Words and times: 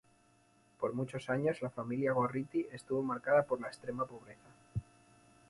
Por 0.79 0.95
muchos 0.95 1.29
años 1.29 1.61
la 1.61 1.69
familia 1.69 2.11
Gorriti 2.11 2.65
estuvo 2.71 3.03
marcada 3.03 3.43
por 3.43 3.61
la 3.61 3.67
extrema 3.67 4.03
pobreza. 4.03 4.49